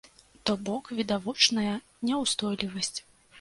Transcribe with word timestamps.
То 0.49 0.53
бок 0.69 0.85
відавочная 0.99 1.75
няўстойлівасць. 2.11 2.93